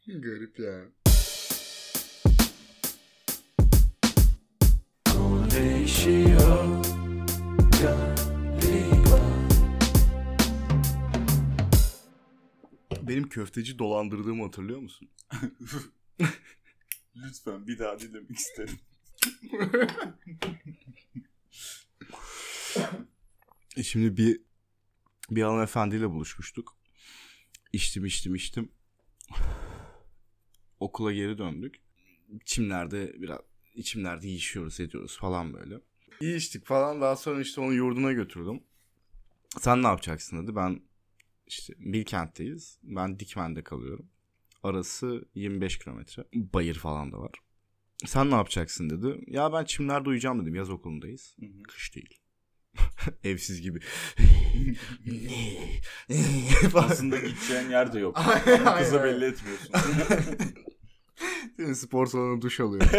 [0.21, 0.79] Garip ya.
[13.01, 15.09] Benim köfteci dolandırdığımı hatırlıyor musun?
[17.23, 18.79] Lütfen bir daha dinlemek isterim.
[23.77, 24.41] E Şimdi bir
[25.31, 26.77] bir hanımefendiyle buluşmuştuk.
[27.73, 28.71] İçtim içtim içtim.
[30.79, 31.75] Okula geri döndük.
[32.45, 33.39] Çimlerde biraz
[33.75, 35.81] içimlerde yiyişiyoruz ediyoruz falan böyle.
[36.21, 38.63] İyi içtik falan daha sonra işte onu yurduna götürdüm.
[39.59, 40.55] Sen ne yapacaksın dedi.
[40.55, 40.81] Ben
[41.47, 42.79] işte Bilkent'teyiz.
[42.83, 44.09] Ben Dikmen'de kalıyorum.
[44.63, 46.23] Arası 25 kilometre.
[46.33, 47.31] Bayır falan da var.
[48.05, 49.23] Sen ne yapacaksın dedi.
[49.27, 50.55] Ya ben çimlerde uyuyacağım dedim.
[50.55, 51.37] Yaz okulundayız.
[51.67, 52.19] Kış değil.
[53.23, 53.79] Evsiz gibi.
[56.73, 58.17] Aslında gideceğin yer de yok.
[58.17, 59.03] Aynen.
[59.03, 59.73] belli etmiyorsun.
[61.73, 62.89] Spor salonu duş alıyorum.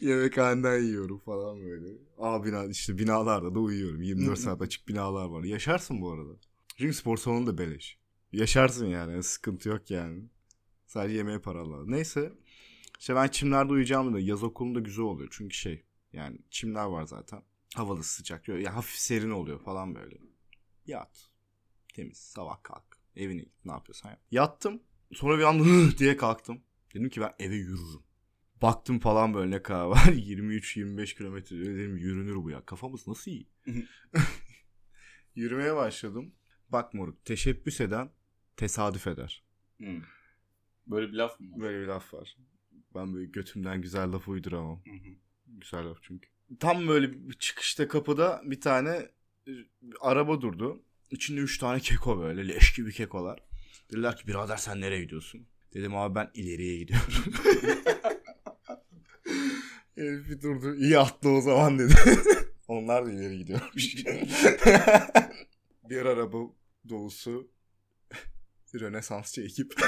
[0.00, 1.88] Yemekhaneden yiyorum falan böyle.
[2.18, 4.02] Aa bina, işte binalarda da uyuyorum.
[4.02, 5.44] 24 saat açık binalar var.
[5.44, 6.32] Yaşarsın bu arada.
[6.78, 7.98] Çünkü spor salonu da beleş.
[8.34, 9.22] Yaşarsın yani.
[9.22, 10.22] Sıkıntı yok yani.
[10.86, 11.92] Sadece yemeğe para lazım.
[11.92, 12.32] Neyse.
[13.00, 14.24] İşte ben çimlerde uyuyacağım dedi.
[14.24, 15.28] Yaz okulunda güzel oluyor.
[15.32, 17.42] Çünkü şey yani çimler var zaten.
[17.74, 18.48] Havalı sıcak.
[18.48, 20.16] Ya hafif serin oluyor falan böyle.
[20.86, 21.28] Yat.
[21.94, 22.18] Temiz.
[22.18, 22.98] Sabah kalk.
[23.16, 23.64] Evine git.
[23.64, 24.20] Ne yapıyorsan yap.
[24.30, 24.82] Yattım.
[25.12, 26.62] Sonra bir anda diye kalktım.
[26.94, 28.02] Dedim ki ben eve yürürüm.
[28.62, 29.96] Baktım falan böyle ne kadar var.
[30.06, 31.56] 23-25 kilometre.
[31.58, 32.66] Dedim yürünür bu ya.
[32.66, 33.48] Kafamız nasıl iyi.
[35.34, 36.34] Yürümeye başladım.
[36.68, 38.10] Bak moruk teşebbüs eden
[38.56, 39.44] tesadüf eder.
[39.80, 39.96] Hı.
[40.86, 41.60] Böyle bir laf mı var?
[41.60, 42.36] Böyle bir laf var.
[42.94, 44.82] Ben böyle götümden güzel laf uyduramam.
[44.84, 45.14] Hı hı.
[45.46, 46.28] Güzel laf çünkü.
[46.60, 49.08] Tam böyle bir çıkışta kapıda bir tane
[50.00, 50.82] araba durdu.
[51.10, 53.44] İçinde üç tane keko böyle leş gibi kekolar.
[53.90, 55.46] Dediler ki birader sen nereye gidiyorsun?
[55.74, 57.14] Dedim abi ben ileriye gidiyorum.
[59.94, 60.74] Herif bir durdu.
[60.74, 61.94] İyi atla o zaman dedi.
[62.68, 63.94] Onlar da ileri gidiyormuş.
[65.90, 66.38] bir araba
[66.88, 67.50] dolusu
[68.80, 69.74] Rönesansçı ekip.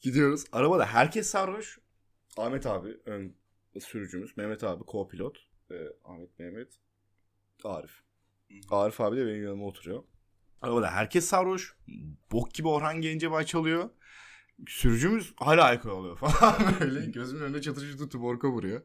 [0.00, 0.44] Gidiyoruz.
[0.52, 1.78] Arabada herkes sarhoş.
[2.36, 3.36] Ahmet abi ön
[3.80, 4.36] sürücümüz.
[4.36, 5.36] Mehmet abi co-pilot.
[5.70, 6.72] Ee, Ahmet Mehmet.
[7.64, 7.90] Arif.
[8.70, 10.02] Arif abi de benim yanıma oturuyor.
[10.62, 11.76] Arabada herkes sarhoş.
[12.32, 13.90] Bok gibi Orhan Gencebay çalıyor.
[14.66, 17.06] Sürücümüz hala alkol oluyor falan böyle.
[17.06, 18.82] Gözümün önünde çatır çatır tuborka vuruyor.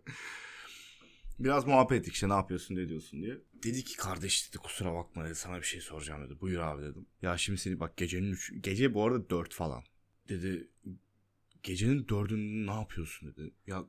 [1.43, 3.37] Biraz muhabbet işte ne yapıyorsun ne diyorsun diye.
[3.63, 6.41] Dedi ki kardeş dedi kusura bakma dedi sana bir şey soracağım dedi.
[6.41, 7.05] Buyur abi dedim.
[7.21, 9.83] Ya şimdi seni bak gecenin üç, gece bu arada dört falan.
[10.29, 10.67] Dedi
[11.63, 13.51] gecenin dördünde ne yapıyorsun dedi.
[13.67, 13.83] Ya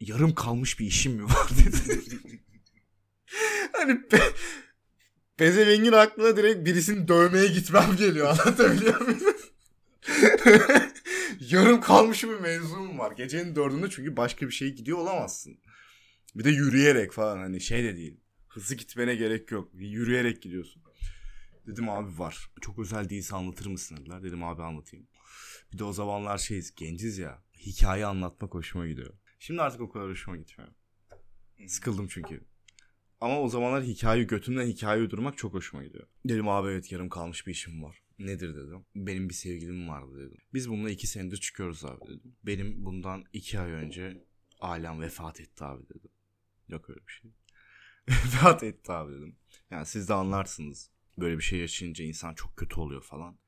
[0.00, 2.00] yarım kalmış bir işim mi var dedi.
[3.72, 4.20] hani be,
[5.40, 9.20] Bezevengin aklına direkt birisini dövmeye gitmem geliyor anlatabiliyor muyum?
[11.40, 13.12] yarım kalmış bir mevzum var.
[13.12, 15.58] Gecenin dördünde çünkü başka bir şey gidiyor olamazsın.
[16.34, 18.20] Bir de yürüyerek falan hani şey de değil.
[18.48, 19.70] Hızlı gitmene gerek yok.
[19.74, 20.82] Yürüyerek gidiyorsun.
[21.66, 22.50] Dedim abi var.
[22.60, 24.22] Çok özel değilse anlatır mısın dediler.
[24.22, 25.06] Dedim abi anlatayım.
[25.72, 27.42] Bir de o zamanlar şeyiz genciz ya.
[27.56, 29.14] Hikaye anlatmak hoşuma gidiyor.
[29.38, 30.70] Şimdi artık o kadar hoşuma gitmiyor.
[31.66, 32.44] Sıkıldım çünkü.
[33.20, 36.06] Ama o zamanlar hikaye götümden hikaye uydurmak çok hoşuma gidiyor.
[36.24, 38.02] Dedim abi evet yarım kalmış bir işim var.
[38.18, 38.84] Nedir dedim.
[38.94, 40.38] Benim bir sevgilim vardı dedim.
[40.54, 42.36] Biz bununla iki senedir çıkıyoruz abi dedim.
[42.46, 44.24] Benim bundan iki ay önce
[44.60, 46.10] ailem vefat etti abi dedim.
[46.68, 47.30] Yok öyle bir şey.
[48.08, 49.36] vefat etti abi dedim.
[49.70, 50.90] Yani siz de anlarsınız.
[51.18, 53.38] Böyle bir şey yaşayınca insan çok kötü oluyor falan.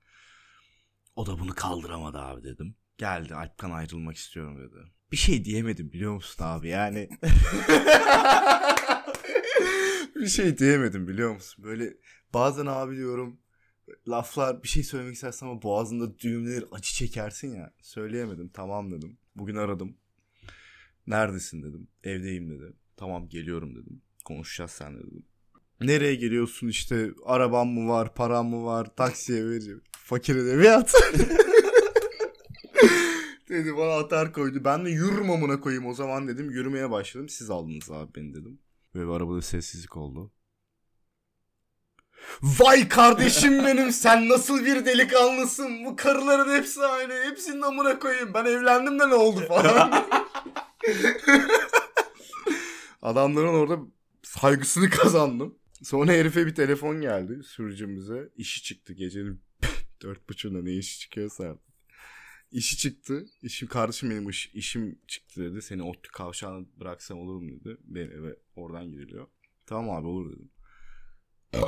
[1.17, 2.77] O da bunu kaldıramadı abi dedim.
[2.99, 4.77] Geldi Alp'ten ayrılmak istiyorum dedi.
[5.13, 7.09] Bir şey diyemedim biliyor musun abi yani.
[10.17, 11.65] bir şey diyemedim biliyor musun?
[11.65, 11.95] Böyle
[12.35, 13.41] bazen abi diyorum
[14.09, 17.75] laflar bir şey söylemek istersen ama boğazında düğümlenir acı çekersin ya.
[17.83, 19.19] Söyleyemedim tamam dedim.
[19.37, 19.97] Bugün aradım.
[21.07, 21.89] Neredesin dedim.
[22.05, 22.73] Evdeyim dedi.
[23.01, 24.03] Tamam geliyorum dedim.
[24.25, 25.27] Konuşacağız seninle dedim.
[25.81, 29.83] Nereye geliyorsun işte arabam mı var param mı var taksiye vereceğim.
[29.93, 30.95] Fakir edebiyat.
[33.49, 34.65] dedi bana atar koydu.
[34.65, 36.51] Ben de yürürüm amına koyayım o zaman dedim.
[36.51, 37.29] Yürümeye başladım.
[37.29, 38.59] Siz aldınız abi beni dedim.
[38.95, 40.33] Ve arabada sessizlik oldu.
[42.43, 45.85] Vay kardeşim benim sen nasıl bir delikanlısın.
[45.85, 47.15] Bu karıların hepsi aynı.
[47.15, 48.35] Hepsinin amına koyayım.
[48.35, 50.05] Ben evlendim de ne oldu falan.
[53.03, 53.79] Adamların orada
[54.23, 55.59] saygısını kazandım.
[55.83, 58.29] Sonra herife bir telefon geldi sürücümüze.
[58.37, 59.43] İşi çıktı gecenin
[60.03, 61.71] dört buçuğunda ne işi çıkıyorsa artık.
[62.53, 63.27] İşi çıktı.
[63.43, 65.63] İşim kardeşim benim iş, işim çıktı dedi.
[65.63, 67.77] Seni ODTÜ kavşağına bıraksam olur mu dedi.
[67.85, 69.27] Benim eve oradan gidiliyor.
[69.67, 70.51] Tamam abi olur dedim.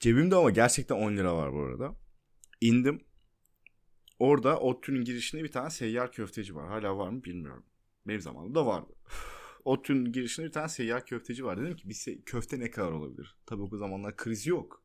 [0.00, 1.96] Cebimde ama gerçekten 10 lira var bu arada.
[2.60, 3.04] İndim.
[4.18, 6.68] Orada ODTÜ'nün girişinde bir tane seyyar köfteci var.
[6.68, 7.64] Hala var mı bilmiyorum.
[8.06, 8.92] Benim zamanımda vardı.
[9.64, 11.60] ODTÜ'nün girişinde bir tane seyyar köfteci var.
[11.60, 13.36] Dedim ki bir se- köfte ne kadar olabilir?
[13.46, 14.84] Tabii o zamanlar kriz yok.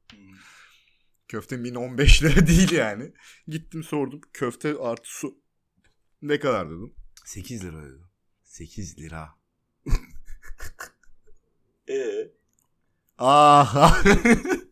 [1.28, 3.14] Köfte min 15 lira değil yani.
[3.48, 4.22] Gittim sordum.
[4.34, 5.38] Köfte artı su
[6.22, 6.94] ne kadar dedim.
[7.26, 8.06] 8 lira dedim.
[8.44, 9.30] 8 lira.
[11.90, 12.32] Ee,
[13.18, 14.04] Ah.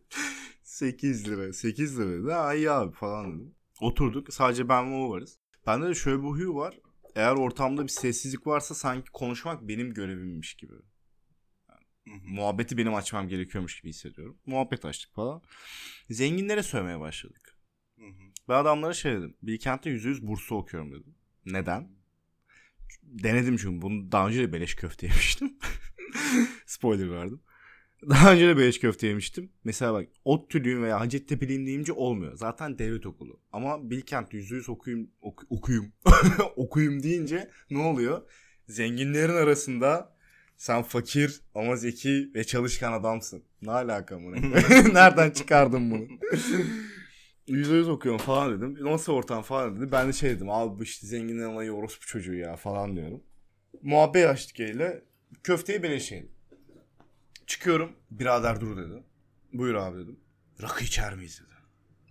[0.62, 1.52] 8 lira.
[1.52, 2.26] 8 lira.
[2.26, 3.54] Da iyi abi falan dedim.
[3.80, 4.34] Oturduk.
[4.34, 5.38] Sadece ben ve o varız.
[5.66, 6.78] Bende de şöyle bir huyu var.
[7.14, 10.74] Eğer ortamda bir sessizlik varsa sanki konuşmak benim görevimmiş gibi.
[12.06, 14.38] muhabbeti benim açmam gerekiyormuş gibi hissediyorum.
[14.46, 15.42] Muhabbet açtık falan.
[16.10, 17.58] Zenginlere sövmeye başladık.
[18.48, 19.36] Ben adamlara şey dedim.
[19.42, 21.14] Bilkent'te %100 burslu okuyorum dedim.
[21.44, 21.88] Neden?
[23.02, 25.58] Denedim çünkü bunu daha önce de beleş köfte yemiştim.
[26.66, 27.42] Spoiler verdim.
[28.10, 29.50] Daha önce de beleş köfte yemiştim.
[29.64, 32.36] Mesela bak ODTÜ'lüyüm veya Hacettepe'liyim deyince olmuyor.
[32.36, 33.40] Zaten devlet okulu.
[33.52, 35.92] Ama Bilkent %100 okuyum, ok- okuyum,
[36.56, 38.22] okuyum deyince ne oluyor?
[38.68, 40.16] Zenginlerin arasında
[40.56, 43.42] sen fakir ama zeki ve çalışkan adamsın.
[43.62, 44.36] Ne alaka bunu?
[44.94, 46.06] Nereden çıkardın bunu?
[47.46, 48.78] Yüzde yüz okuyorum falan dedim.
[48.84, 49.92] Nasıl ortam falan dedi.
[49.92, 50.50] Ben de şey dedim.
[50.50, 53.22] Abi bu işte zenginlerin olayı orospu çocuğu ya falan diyorum.
[53.82, 55.02] Muhabbet açtık ile.
[55.42, 56.33] Köfteyi beleş yedim.
[57.46, 57.92] Çıkıyorum.
[58.10, 59.02] Birader dur dedi.
[59.52, 60.20] Buyur abi dedim.
[60.62, 61.54] Rakı içer miyiz dedi.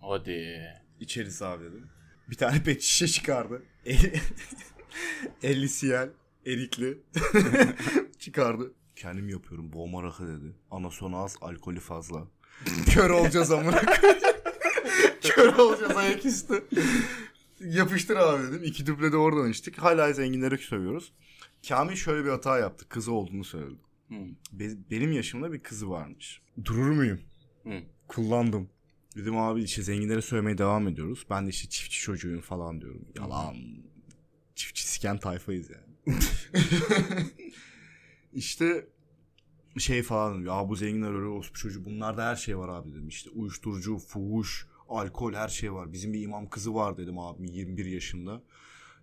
[0.00, 0.66] Hadi.
[1.00, 1.88] İçeriz abi dedim.
[2.30, 3.62] Bir tane pet şişe çıkardı.
[5.42, 6.10] 50 siyel.
[6.46, 6.98] Erikli.
[8.18, 8.72] çıkardı.
[8.96, 9.72] Kendim yapıyorum.
[9.72, 10.52] Boğma rakı dedi.
[10.70, 12.28] Anasonu az, alkolü fazla.
[12.90, 13.82] Kör olacağız amına.
[15.22, 16.64] Kör olacağız ayaküstü.
[17.60, 18.60] Yapıştır abi dedim.
[18.64, 19.78] İki duble de oradan içtik.
[19.78, 21.12] Hala zenginleri sövüyoruz.
[21.68, 22.88] Kamil şöyle bir hata yaptı.
[22.88, 23.80] Kızı olduğunu söyledi.
[24.52, 26.42] Be- benim yaşımda bir kızı varmış.
[26.64, 27.20] Durur muyum?
[27.62, 27.82] Hı.
[28.08, 28.70] Kullandım.
[29.16, 31.26] Dedim abi işte zenginlere söylemeye devam ediyoruz.
[31.30, 33.04] Ben de işte çiftçi çocuğuyum falan diyorum.
[33.18, 33.56] Yalan.
[34.54, 36.16] Çiftçi siken tayfayız yani.
[38.32, 38.86] işte
[39.78, 40.46] şey falan dedim.
[40.46, 41.84] Ya bu zenginler öyle olsun çocuğu.
[41.84, 43.08] Bunlarda her şey var abi dedim.
[43.08, 45.92] İşte uyuşturucu, fuhuş, alkol her şey var.
[45.92, 48.42] Bizim bir imam kızı var dedim abi 21 yaşında.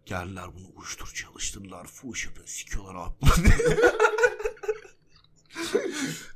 [0.06, 1.88] Geldiler bunu uyuşturucu alıştırdılar.
[1.88, 2.48] Fuhuş yapıyor.
[2.48, 3.16] Sikiyorlar abi.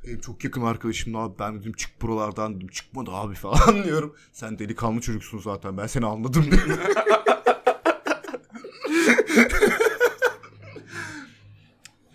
[0.06, 4.16] Benim çok yakın arkadaşım da abi ben dedim çık buralardan dedim çıkmadı abi falan diyorum.
[4.32, 6.78] Sen delikanlı çocuksun zaten ben seni anladım dedim.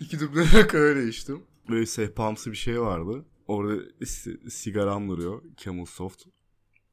[0.00, 1.42] İki duble öyle içtim.
[1.68, 3.24] Böyle sehpamsı bir şey vardı.
[3.48, 5.42] Orada si- sigaram duruyor.
[5.56, 6.22] Camel Soft.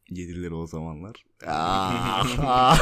[0.09, 1.25] 7 lira o zamanlar.
[1.47, 2.79] Ah.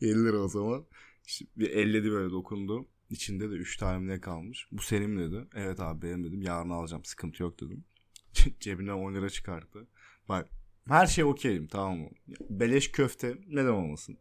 [0.00, 0.84] 7 lira o zaman.
[1.26, 2.86] İşte bir elledi böyle dokundu.
[3.10, 4.66] İçinde de 3 tane ne kalmış.
[4.72, 5.46] Bu senin dedi.
[5.54, 6.42] Evet abi benim dedim.
[6.42, 7.04] Yarın alacağım.
[7.04, 7.84] Sıkıntı yok dedim.
[8.60, 9.86] Cebinden 10 lira çıkarttı.
[10.28, 10.48] Bak
[10.88, 12.08] her şey okeyim tamam mı?
[12.50, 14.18] Beleş köfte neden olmasın?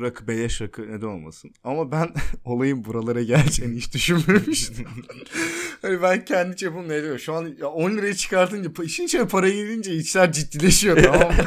[0.00, 1.52] Rakı beleş rakı neden olmasın?
[1.64, 2.14] Ama ben
[2.44, 4.86] olayın buralara geleceğini hiç düşünmemiştim.
[5.82, 7.18] hani ben kendi çapımla ne diyorum?
[7.18, 11.44] Şu an ya 10 lirayı çıkartınca işin içine para girince içler ciddileşiyor tamam mı?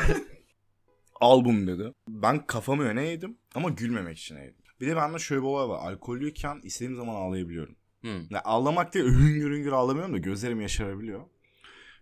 [1.22, 1.94] Album dedi.
[2.10, 4.63] Ben kafamı öne eğdim ama gülmemek için eğdim.
[4.84, 5.92] Bir de bende şöyle bir olay var.
[5.92, 7.76] Alkollüyken istediğim zaman ağlayabiliyorum.
[8.02, 8.22] Hı.
[8.30, 11.22] Ya ağlamak değil hüngür hüngür ağlamıyorum da gözlerim yaşarabiliyor.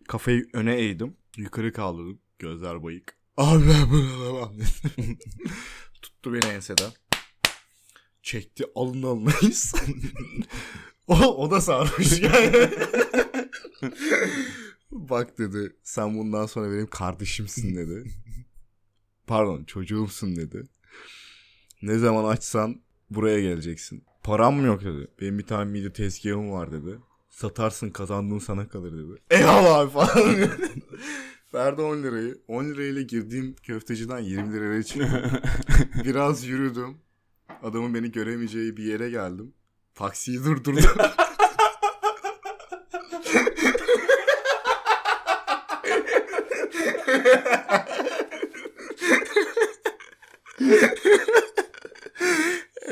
[0.08, 1.18] Kafayı öne eğdim.
[1.38, 2.20] Yukarı kaldırdım.
[2.40, 3.18] Gözler bayık.
[3.38, 4.54] Abi ben bunu alamam.
[6.02, 6.92] Tuttu beni enseden.
[8.24, 9.76] Çekti alın alınayız.
[11.08, 12.70] o, o da sarmış yani.
[14.92, 18.12] Bak dedi sen bundan sonra benim kardeşimsin dedi.
[19.28, 20.64] Pardon çocuğumsun dedi.
[21.82, 24.04] Ne zaman açsan buraya geleceksin.
[24.24, 25.08] Param yok dedi.
[25.22, 27.00] Benim bir tane mide tezgahım var dedi.
[27.30, 29.22] Satarsın kazandığın sana kalır dedi.
[29.30, 30.36] Eyvallah abi falan.
[31.54, 32.38] Verdi 10 lirayı.
[32.48, 35.10] 10 lirayla girdiğim köfteciden 20 liraya çıktım.
[36.06, 36.98] Biraz yürüdüm.
[37.64, 39.54] Adamın beni göremeyeceği bir yere geldim.
[39.96, 40.84] Taksiyi durdurdum.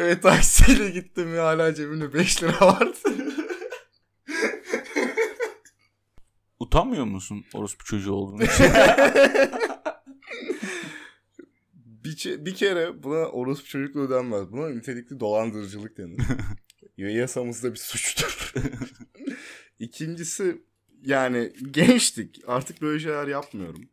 [0.09, 2.97] Evet taksiyle gittim ve hala cebimde 5 lira vardı.
[6.59, 8.65] Utanmıyor musun orospu çocuğu olduğun için?
[12.03, 14.51] bir, bir kere buna orospu çocukluğu denmez.
[14.51, 16.19] Buna nitelikli dolandırıcılık denir.
[17.13, 18.53] Yasamızda bir suçtur.
[19.79, 20.61] İkincisi
[21.01, 22.41] yani gençtik.
[22.47, 23.89] Artık böyle şeyler yapmıyorum.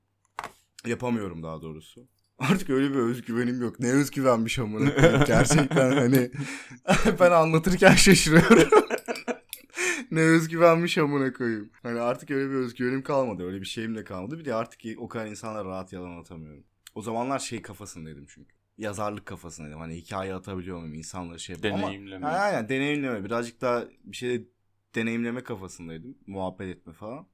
[0.87, 2.09] Yapamıyorum daha doğrusu.
[2.39, 3.81] Artık öyle bir özgüvenim yok.
[3.81, 4.91] Ne özgüvenmiş amına.
[5.27, 6.31] Gerçekten hani
[7.21, 8.69] ben anlatırken şaşırıyorum.
[10.11, 11.71] ne özgüvenmiş amına koyayım.
[11.83, 13.47] Hani artık öyle bir özgüvenim kalmadı.
[13.47, 14.39] Öyle bir şeyim de kalmadı.
[14.39, 16.65] Bir de artık o kadar insanlara rahat yalan atamıyorum.
[16.95, 18.55] O zamanlar şey kafasındaydım çünkü.
[18.79, 19.81] Yazarlık kafasındaydım.
[19.81, 20.95] Hani hikaye atabiliyor muyum?
[20.95, 21.57] İnsanları şey.
[21.57, 22.27] Ama Deneyimleme.
[22.27, 23.25] Ha, aynen deneyimleme.
[23.25, 24.49] Birazcık daha bir şey
[24.95, 26.19] deneyimleme kafasındaydım.
[26.27, 27.27] Muhabbet etme falan.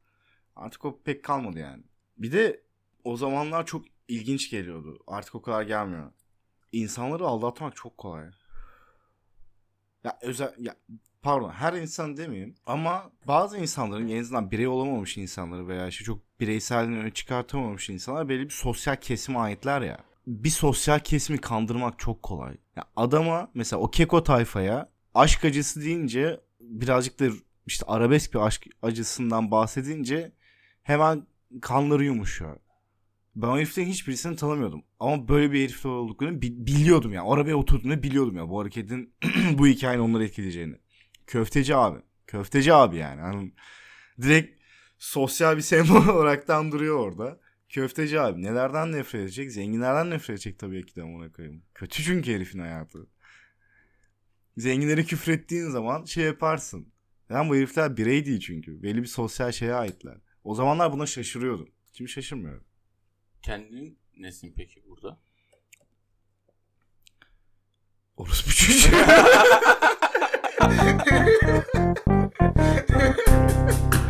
[0.56, 1.82] Artık o pek kalmadı yani.
[2.18, 2.60] Bir de
[3.04, 4.98] o zamanlar çok ilginç geliyordu.
[5.06, 6.12] Artık o kadar gelmiyor.
[6.72, 8.30] İnsanları aldatmak çok kolay.
[10.04, 10.76] Ya özel ya
[11.22, 16.40] pardon her insan demeyeyim ama bazı insanların en azından birey olamamış insanları veya işte çok
[16.40, 19.98] bireyselliğini öne çıkartamamış insanlar belli bir sosyal kesime aitler ya.
[20.26, 22.56] Bir sosyal kesimi kandırmak çok kolay.
[22.76, 27.24] Ya adama mesela o keko tayfaya aşk acısı deyince birazcık da
[27.66, 30.32] işte arabesk bir aşk acısından bahsedince
[30.82, 31.26] hemen
[31.60, 32.56] kanları yumuşuyor.
[33.36, 34.84] Ben o heriflerin hiçbirisini tanımıyordum.
[35.00, 37.24] Ama böyle bir herifler olduklarını bi- biliyordum ya.
[37.24, 38.48] O arabaya oturduğunu biliyordum ya.
[38.48, 39.14] Bu hareketin
[39.58, 40.76] bu hikayenin onları etkileyeceğini.
[41.26, 41.98] Köfteci abi.
[42.26, 43.20] Köfteci abi yani.
[43.20, 43.52] Hani
[44.22, 44.62] direkt
[44.98, 47.40] sosyal bir sembol olaraktan duruyor orada.
[47.68, 48.42] Köfteci abi.
[48.42, 49.52] Nelerden nefret edecek?
[49.52, 51.62] Zenginlerden nefret edecek tabii ki de ona koyayım.
[51.74, 53.06] Kötü çünkü herifin hayatı.
[54.56, 56.92] Zenginlere küfrettiğin zaman şey yaparsın.
[57.30, 58.82] Yani bu herifler birey değil çünkü.
[58.82, 60.16] Belli bir sosyal şeye aitler.
[60.44, 61.68] O zamanlar buna şaşırıyordum.
[61.92, 62.64] Şimdi şaşırmıyorum.
[63.42, 65.20] Kendin nesin peki burada?
[68.16, 68.96] Orospu çocuğu.